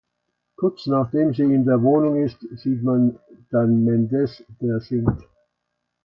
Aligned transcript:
Kurz 0.55 0.87
nach 0.87 1.11
dem 1.11 1.31
sie 1.35 1.43
in 1.43 1.63
der 1.63 1.83
Wohnung 1.83 2.15
ist 2.25 2.39
sieht 2.55 2.81
man 2.81 3.19
dann 3.51 3.83
Mendes 3.85 4.43
der 4.59 4.79
singt. 4.79 5.21